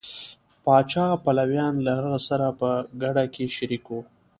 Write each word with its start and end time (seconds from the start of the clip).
پاچا 0.63 1.05
پلویان 1.23 1.73
له 1.85 1.91
هغه 1.99 2.17
سره 2.27 2.47
په 2.59 2.69
ګټه 3.01 3.25
کې 3.33 3.45
شریک 3.55 3.85
وو. 3.91 3.99